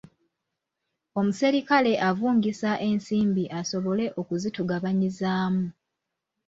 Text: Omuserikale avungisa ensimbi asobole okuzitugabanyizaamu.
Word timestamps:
Omuserikale 1.19 1.93
avungisa 2.09 2.71
ensimbi 2.89 3.43
asobole 3.59 4.05
okuzitugabanyizaamu. 4.19 5.65